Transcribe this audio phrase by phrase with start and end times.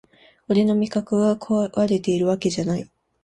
[0.49, 2.89] 俺の味覚がこわれてるわけじゃない